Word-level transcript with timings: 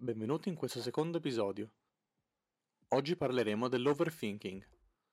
Benvenuti 0.00 0.48
in 0.48 0.54
questo 0.54 0.80
secondo 0.80 1.16
episodio. 1.16 1.72
Oggi 2.90 3.16
parleremo 3.16 3.66
dell'overthinking. 3.66 4.64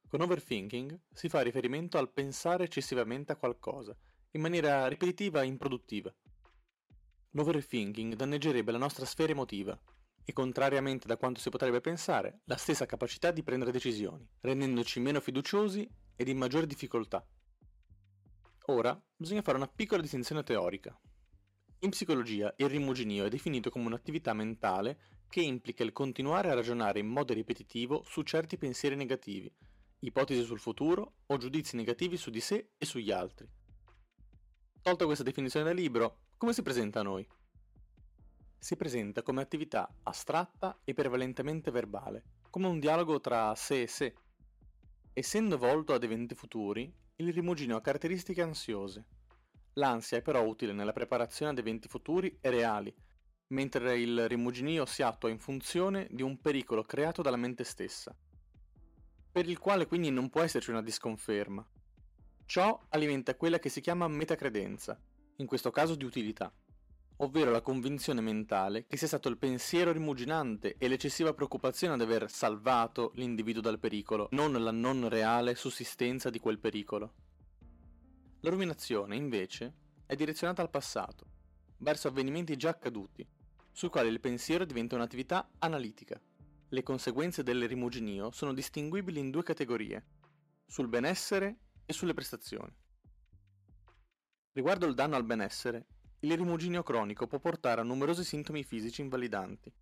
Con 0.07 0.21
overthinking 0.21 0.99
si 1.11 1.27
fa 1.27 1.41
riferimento 1.41 1.97
al 1.97 2.11
pensare 2.11 2.65
eccessivamente 2.65 3.31
a 3.31 3.35
qualcosa, 3.35 3.97
in 4.33 4.41
maniera 4.41 4.85
ripetitiva 4.85 5.41
e 5.41 5.47
improduttiva. 5.47 6.13
L'overthinking 7.31 8.13
danneggerebbe 8.13 8.71
la 8.71 8.77
nostra 8.77 9.05
sfera 9.05 9.31
emotiva 9.31 9.75
e, 10.23 10.31
contrariamente 10.33 11.07
da 11.07 11.17
quanto 11.17 11.39
si 11.39 11.49
potrebbe 11.49 11.81
pensare, 11.81 12.41
la 12.43 12.55
stessa 12.55 12.85
capacità 12.85 13.31
di 13.31 13.41
prendere 13.41 13.71
decisioni, 13.71 14.29
rendendoci 14.41 14.99
meno 14.99 15.19
fiduciosi 15.19 15.89
ed 16.15 16.27
in 16.27 16.37
maggiore 16.37 16.67
difficoltà. 16.67 17.27
Ora 18.67 19.03
bisogna 19.15 19.41
fare 19.41 19.57
una 19.57 19.67
piccola 19.67 20.03
distinzione 20.03 20.43
teorica. 20.43 20.95
In 21.79 21.89
psicologia 21.89 22.53
il 22.57 22.69
rimuginio 22.69 23.25
è 23.25 23.29
definito 23.29 23.69
come 23.69 23.85
un'attività 23.85 24.33
mentale 24.33 24.97
che 25.29 25.41
implica 25.41 25.83
il 25.83 25.91
continuare 25.91 26.49
a 26.49 26.53
ragionare 26.53 26.99
in 26.99 27.07
modo 27.07 27.33
ripetitivo 27.33 28.03
su 28.03 28.21
certi 28.23 28.57
pensieri 28.57 28.95
negativi, 28.95 29.53
ipotesi 29.99 30.43
sul 30.43 30.59
futuro 30.59 31.17
o 31.25 31.37
giudizi 31.37 31.75
negativi 31.75 32.17
su 32.17 32.29
di 32.29 32.39
sé 32.39 32.69
e 32.77 32.85
sugli 32.85 33.11
altri. 33.11 33.47
Tolta 34.81 35.05
questa 35.05 35.23
definizione 35.23 35.65
dal 35.65 35.75
libro, 35.75 36.19
come 36.37 36.53
si 36.53 36.61
presenta 36.61 37.01
a 37.01 37.03
noi? 37.03 37.27
Si 38.57 38.75
presenta 38.75 39.21
come 39.21 39.41
attività 39.41 39.93
astratta 40.03 40.79
e 40.83 40.93
prevalentemente 40.93 41.71
verbale, 41.71 42.23
come 42.49 42.67
un 42.67 42.79
dialogo 42.79 43.19
tra 43.19 43.53
sé 43.55 43.81
e 43.83 43.87
sé. 43.87 44.15
Essendo 45.13 45.57
volto 45.57 45.93
ad 45.93 46.03
eventi 46.03 46.35
futuri, 46.35 46.91
il 47.17 47.33
rimuginio 47.33 47.75
ha 47.75 47.81
caratteristiche 47.81 48.41
ansiose. 48.41 49.05
L'ansia 49.77 50.17
è 50.17 50.21
però 50.21 50.41
utile 50.41 50.71
nella 50.71 50.93
preparazione 50.93 51.51
ad 51.51 51.57
eventi 51.57 51.87
futuri 51.89 52.37
e 52.39 52.49
reali, 52.49 52.93
mentre 53.47 53.99
il 53.99 54.27
rimuginio 54.27 54.85
si 54.85 55.01
attua 55.01 55.29
in 55.29 55.37
funzione 55.37 56.07
di 56.11 56.21
un 56.21 56.39
pericolo 56.39 56.83
creato 56.83 57.21
dalla 57.21 57.35
mente 57.35 57.65
stessa, 57.65 58.15
per 59.31 59.49
il 59.49 59.59
quale 59.59 59.85
quindi 59.85 60.09
non 60.11 60.29
può 60.29 60.41
esserci 60.41 60.69
una 60.69 60.81
disconferma. 60.81 61.67
Ciò 62.45 62.85
alimenta 62.89 63.35
quella 63.35 63.59
che 63.59 63.67
si 63.67 63.81
chiama 63.81 64.07
metacredenza, 64.07 64.97
in 65.37 65.45
questo 65.45 65.71
caso 65.71 65.95
di 65.95 66.05
utilità, 66.05 66.53
ovvero 67.17 67.51
la 67.51 67.61
convinzione 67.61 68.21
mentale 68.21 68.85
che 68.85 68.95
sia 68.95 69.07
stato 69.07 69.27
il 69.27 69.37
pensiero 69.37 69.91
rimuginante 69.91 70.75
e 70.77 70.87
l'eccessiva 70.87 71.33
preoccupazione 71.33 71.95
ad 71.95 72.01
aver 72.01 72.31
salvato 72.31 73.11
l'individuo 73.15 73.61
dal 73.61 73.79
pericolo, 73.79 74.29
non 74.31 74.53
la 74.53 74.71
non 74.71 75.09
reale 75.09 75.55
sussistenza 75.55 76.29
di 76.29 76.39
quel 76.39 76.59
pericolo. 76.59 77.24
La 78.45 78.51
ruminazione, 78.51 79.15
invece, 79.15 79.73
è 80.05 80.13
direzionata 80.13 80.61
al 80.61 80.69
passato, 80.69 81.25
verso 81.77 82.09
avvenimenti 82.09 82.55
già 82.55 82.69
accaduti, 82.69 83.27
sui 83.71 83.89
quali 83.89 84.09
il 84.09 84.19
pensiero 84.19 84.65
diventa 84.65 84.93
un'attività 84.93 85.49
analitica. 85.57 86.21
Le 86.69 86.83
conseguenze 86.83 87.41
del 87.41 87.67
rimuginio 87.67 88.29
sono 88.29 88.53
distinguibili 88.53 89.19
in 89.19 89.31
due 89.31 89.41
categorie, 89.41 90.05
sul 90.63 90.87
benessere 90.87 91.57
e 91.87 91.93
sulle 91.93 92.13
prestazioni. 92.13 92.71
Riguardo 94.51 94.85
il 94.85 94.93
danno 94.93 95.15
al 95.15 95.25
benessere, 95.25 95.87
il 96.19 96.37
rimuginio 96.37 96.83
cronico 96.83 97.25
può 97.25 97.39
portare 97.39 97.81
a 97.81 97.83
numerosi 97.83 98.23
sintomi 98.23 98.63
fisici 98.63 99.01
invalidanti, 99.01 99.73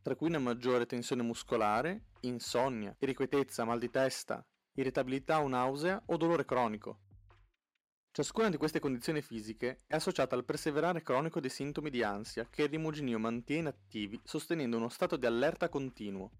tra 0.00 0.16
cui 0.16 0.28
una 0.28 0.38
maggiore 0.38 0.86
tensione 0.86 1.22
muscolare, 1.22 2.06
insonnia, 2.20 2.96
irrequietezza, 2.98 3.66
mal 3.66 3.78
di 3.78 3.90
testa, 3.90 4.42
irritabilità 4.72 5.42
o 5.42 5.48
nausea 5.48 6.02
o 6.06 6.16
dolore 6.16 6.46
cronico. 6.46 7.00
Ciascuna 8.16 8.48
di 8.48 8.56
queste 8.56 8.80
condizioni 8.80 9.20
fisiche 9.20 9.80
è 9.86 9.94
associata 9.94 10.34
al 10.34 10.46
perseverare 10.46 11.02
cronico 11.02 11.38
dei 11.38 11.50
sintomi 11.50 11.90
di 11.90 12.02
ansia 12.02 12.46
che 12.48 12.62
il 12.62 12.70
rimuginio 12.70 13.18
mantiene 13.18 13.68
attivi 13.68 14.18
sostenendo 14.24 14.78
uno 14.78 14.88
stato 14.88 15.18
di 15.18 15.26
allerta 15.26 15.68
continuo. 15.68 16.30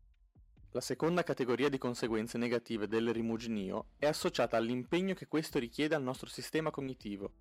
La 0.70 0.80
seconda 0.80 1.22
categoria 1.22 1.68
di 1.68 1.76
conseguenze 1.76 2.38
negative 2.38 2.88
del 2.88 3.12
rimuginio 3.12 3.88
è 3.98 4.06
associata 4.06 4.56
all'impegno 4.56 5.12
che 5.12 5.26
questo 5.28 5.58
richiede 5.58 5.94
al 5.94 6.02
nostro 6.02 6.30
sistema 6.30 6.70
cognitivo, 6.70 7.32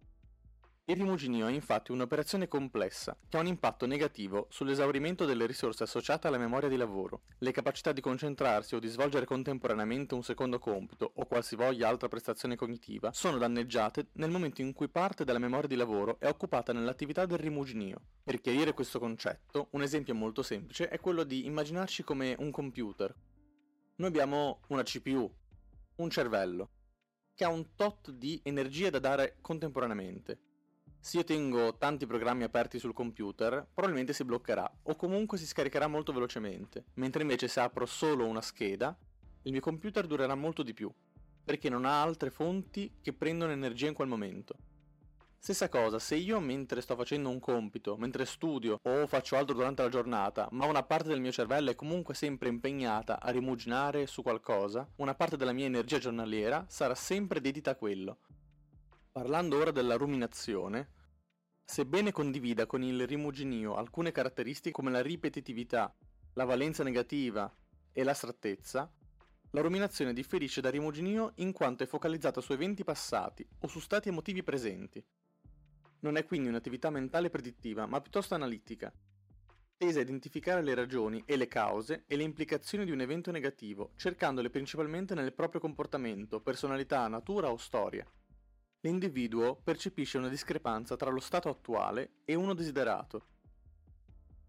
il 0.87 0.97
rimuginio 0.97 1.47
è 1.47 1.51
infatti 1.51 1.91
un'operazione 1.91 2.47
complessa 2.47 3.17
che 3.27 3.37
ha 3.37 3.39
un 3.39 3.47
impatto 3.47 3.87
negativo 3.87 4.45
sull'esaurimento 4.51 5.25
delle 5.25 5.47
risorse 5.47 5.81
associate 5.81 6.27
alla 6.27 6.37
memoria 6.37 6.69
di 6.69 6.75
lavoro. 6.75 7.23
Le 7.39 7.51
capacità 7.51 7.91
di 7.91 8.01
concentrarsi 8.01 8.75
o 8.75 8.79
di 8.79 8.87
svolgere 8.87 9.25
contemporaneamente 9.25 10.13
un 10.13 10.21
secondo 10.21 10.59
compito 10.59 11.11
o 11.15 11.25
qualsivoglia 11.25 11.87
altra 11.87 12.07
prestazione 12.07 12.55
cognitiva 12.55 13.11
sono 13.13 13.39
danneggiate 13.39 14.09
nel 14.13 14.29
momento 14.29 14.61
in 14.61 14.73
cui 14.73 14.87
parte 14.87 15.23
della 15.23 15.39
memoria 15.39 15.67
di 15.67 15.75
lavoro 15.75 16.17
è 16.19 16.27
occupata 16.27 16.71
nell'attività 16.71 17.25
del 17.25 17.39
rimuginio. 17.39 18.01
Per 18.23 18.39
chiarire 18.39 18.73
questo 18.73 18.99
concetto, 18.99 19.69
un 19.71 19.81
esempio 19.81 20.13
molto 20.13 20.43
semplice 20.43 20.89
è 20.89 20.99
quello 20.99 21.23
di 21.23 21.47
immaginarci 21.47 22.03
come 22.03 22.35
un 22.37 22.51
computer. 22.51 23.11
Noi 23.95 24.07
abbiamo 24.07 24.59
una 24.67 24.83
CPU, 24.83 25.33
un 25.95 26.09
cervello, 26.11 26.69
che 27.33 27.43
ha 27.43 27.49
un 27.49 27.73
tot 27.75 28.11
di 28.11 28.39
energia 28.43 28.91
da 28.91 28.99
dare 28.99 29.37
contemporaneamente 29.41 30.44
se 31.05 31.17
io 31.17 31.23
tengo 31.23 31.77
tanti 31.77 32.07
programmi 32.07 32.41
aperti 32.41 32.79
sul 32.79 32.91
computer, 32.91 33.67
probabilmente 33.71 34.11
si 34.11 34.23
bloccherà 34.23 34.67
o 34.81 34.95
comunque 34.95 35.37
si 35.37 35.45
scaricherà 35.45 35.85
molto 35.85 36.11
velocemente, 36.11 36.85
mentre 36.95 37.21
invece 37.21 37.47
se 37.47 37.59
apro 37.59 37.85
solo 37.85 38.25
una 38.25 38.41
scheda, 38.41 38.97
il 39.43 39.51
mio 39.51 39.61
computer 39.61 40.07
durerà 40.07 40.33
molto 40.33 40.63
di 40.63 40.73
più, 40.73 40.91
perché 41.43 41.69
non 41.69 41.85
ha 41.85 42.01
altre 42.01 42.31
fonti 42.31 42.91
che 43.03 43.13
prendono 43.13 43.51
energia 43.51 43.87
in 43.87 43.93
quel 43.93 44.07
momento. 44.07 44.55
Stessa 45.37 45.69
cosa, 45.69 45.99
se 45.99 46.15
io 46.15 46.39
mentre 46.39 46.81
sto 46.81 46.95
facendo 46.95 47.29
un 47.29 47.39
compito, 47.39 47.95
mentre 47.97 48.25
studio 48.25 48.79
o 48.81 49.05
faccio 49.05 49.35
altro 49.35 49.53
durante 49.53 49.83
la 49.83 49.89
giornata, 49.89 50.47
ma 50.53 50.65
una 50.65 50.81
parte 50.81 51.09
del 51.09 51.21
mio 51.21 51.31
cervello 51.31 51.69
è 51.69 51.75
comunque 51.75 52.15
sempre 52.15 52.49
impegnata 52.49 53.21
a 53.21 53.29
rimuginare 53.29 54.07
su 54.07 54.23
qualcosa, 54.23 54.89
una 54.95 55.13
parte 55.13 55.37
della 55.37 55.53
mia 55.53 55.67
energia 55.67 55.99
giornaliera 55.99 56.65
sarà 56.67 56.95
sempre 56.95 57.41
dedita 57.41 57.69
a 57.69 57.75
quello. 57.75 58.17
Parlando 59.11 59.57
ora 59.57 59.71
della 59.71 59.95
ruminazione, 59.95 60.94
Sebbene 61.67 62.11
condivida 62.11 62.67
con 62.67 62.83
il 62.83 63.07
rimuginio 63.07 63.75
alcune 63.75 64.11
caratteristiche 64.11 64.71
come 64.71 64.91
la 64.91 65.01
ripetitività, 65.01 65.93
la 66.33 66.45
valenza 66.45 66.83
negativa 66.83 67.51
e 67.91 68.03
l'astrattezza, 68.03 68.89
la 69.49 69.61
ruminazione 69.61 70.13
differisce 70.13 70.61
da 70.61 70.69
rimuginio 70.69 71.33
in 71.37 71.51
quanto 71.51 71.83
è 71.83 71.87
focalizzata 71.87 72.39
su 72.39 72.53
eventi 72.53 72.83
passati 72.83 73.45
o 73.59 73.67
su 73.67 73.79
stati 73.79 74.09
emotivi 74.09 74.43
presenti. 74.43 75.03
Non 76.01 76.17
è 76.17 76.25
quindi 76.25 76.49
un'attività 76.49 76.91
mentale 76.91 77.31
predittiva, 77.31 77.87
ma 77.87 77.99
piuttosto 77.99 78.35
analitica, 78.35 78.93
tesa 79.75 79.99
a 79.99 80.03
identificare 80.03 80.61
le 80.61 80.75
ragioni 80.75 81.23
e 81.25 81.35
le 81.35 81.47
cause 81.47 82.03
e 82.05 82.15
le 82.15 82.23
implicazioni 82.23 82.85
di 82.85 82.91
un 82.91 83.01
evento 83.01 83.31
negativo, 83.31 83.91
cercandole 83.95 84.51
principalmente 84.51 85.15
nel 85.15 85.33
proprio 85.33 85.59
comportamento, 85.59 86.41
personalità, 86.41 87.07
natura 87.07 87.49
o 87.49 87.57
storia 87.57 88.07
l'individuo 88.85 89.55
percepisce 89.55 90.19
una 90.19 90.27
discrepanza 90.29 90.95
tra 90.95 91.09
lo 91.09 91.19
stato 91.19 91.49
attuale 91.49 92.17
e 92.23 92.35
uno 92.35 92.53
desiderato, 92.53 93.25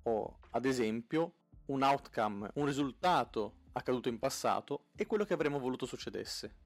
o 0.02 0.38
ad 0.50 0.66
esempio 0.66 1.36
un 1.66 1.82
outcome, 1.82 2.50
un 2.54 2.66
risultato 2.66 3.64
accaduto 3.72 4.10
in 4.10 4.18
passato 4.18 4.88
e 4.94 5.06
quello 5.06 5.24
che 5.24 5.32
avremmo 5.32 5.58
voluto 5.58 5.86
succedesse. 5.86 6.64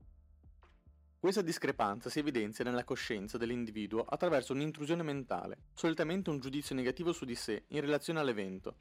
Questa 1.20 1.42
discrepanza 1.42 2.10
si 2.10 2.18
evidenzia 2.18 2.64
nella 2.64 2.82
coscienza 2.82 3.38
dell'individuo 3.38 4.04
attraverso 4.04 4.52
un'intrusione 4.52 5.04
mentale, 5.04 5.68
solitamente 5.72 6.30
un 6.30 6.40
giudizio 6.40 6.74
negativo 6.74 7.12
su 7.12 7.24
di 7.24 7.36
sé 7.36 7.66
in 7.68 7.80
relazione 7.80 8.18
all'evento. 8.18 8.78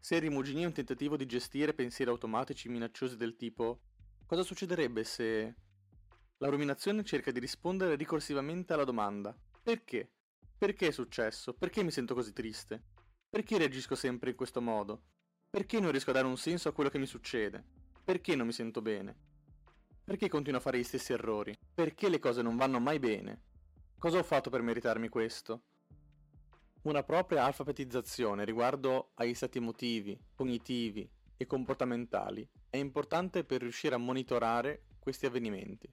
Se 0.00 0.18
è 0.18 0.26
un 0.26 0.72
tentativo 0.72 1.16
di 1.16 1.26
gestire 1.26 1.74
pensieri 1.74 2.10
automatici 2.10 2.68
minacciosi 2.70 3.16
del 3.16 3.36
tipo 3.36 3.80
cosa 4.24 4.42
succederebbe 4.42 5.04
se 5.04 5.54
la 6.38 6.48
ruminazione 6.48 7.02
cerca 7.02 7.30
di 7.30 7.40
rispondere 7.40 7.94
ricorsivamente 7.94 8.72
alla 8.72 8.84
domanda 8.84 9.34
perché? 9.66 10.12
Perché 10.56 10.86
è 10.86 10.90
successo? 10.92 11.52
Perché 11.52 11.82
mi 11.82 11.90
sento 11.90 12.14
così 12.14 12.32
triste? 12.32 12.84
Perché 13.28 13.58
reagisco 13.58 13.96
sempre 13.96 14.30
in 14.30 14.36
questo 14.36 14.60
modo? 14.60 15.02
Perché 15.50 15.80
non 15.80 15.90
riesco 15.90 16.10
a 16.10 16.12
dare 16.12 16.26
un 16.28 16.36
senso 16.36 16.68
a 16.68 16.72
quello 16.72 16.88
che 16.88 16.98
mi 16.98 17.06
succede? 17.06 17.64
Perché 18.04 18.36
non 18.36 18.46
mi 18.46 18.52
sento 18.52 18.80
bene? 18.80 19.16
Perché 20.04 20.28
continuo 20.28 20.60
a 20.60 20.62
fare 20.62 20.78
gli 20.78 20.84
stessi 20.84 21.12
errori? 21.12 21.52
Perché 21.74 22.08
le 22.08 22.20
cose 22.20 22.42
non 22.42 22.54
vanno 22.54 22.78
mai 22.78 23.00
bene? 23.00 23.42
Cosa 23.98 24.18
ho 24.18 24.22
fatto 24.22 24.50
per 24.50 24.62
meritarmi 24.62 25.08
questo? 25.08 25.62
Una 26.82 27.02
propria 27.02 27.44
alfabetizzazione 27.44 28.44
riguardo 28.44 29.10
agli 29.14 29.34
stati 29.34 29.58
emotivi, 29.58 30.16
cognitivi 30.32 31.10
e 31.36 31.46
comportamentali 31.46 32.48
è 32.70 32.76
importante 32.76 33.42
per 33.42 33.62
riuscire 33.62 33.96
a 33.96 33.98
monitorare 33.98 34.84
questi 35.00 35.26
avvenimenti. 35.26 35.92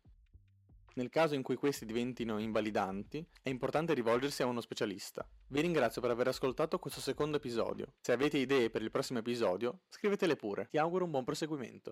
Nel 0.96 1.10
caso 1.10 1.34
in 1.34 1.42
cui 1.42 1.56
questi 1.56 1.86
diventino 1.86 2.38
invalidanti, 2.38 3.26
è 3.42 3.50
importante 3.50 3.96
rivolgersi 3.96 4.44
a 4.44 4.46
uno 4.46 4.62
specialista. 4.62 5.28
Vi 5.48 5.60
ringrazio 5.60 6.02
per 6.02 6.12
aver 6.12 6.28
ascoltato 6.28 6.78
questo 6.78 7.02
secondo 7.02 7.38
episodio. 7.38 7.94
Se 8.00 8.12
avete 8.12 8.38
idee 8.38 8.70
per 8.70 8.84
il 8.84 8.92
prossimo 8.92 9.20
episodio, 9.20 9.80
scrivetele 9.90 10.36
pure. 10.36 10.68
Ti 10.70 10.78
auguro 10.78 11.06
un 11.06 11.12
buon 11.12 11.24
proseguimento. 11.24 11.92